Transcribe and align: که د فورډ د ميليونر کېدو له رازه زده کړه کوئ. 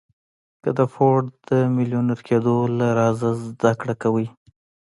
که 0.63 0.69
د 0.77 0.81
فورډ 0.93 1.25
د 1.49 1.51
ميليونر 1.75 2.19
کېدو 2.27 2.55
له 2.77 2.87
رازه 2.99 3.29
زده 3.45 3.71
کړه 3.79 3.95
کوئ. 4.03 4.27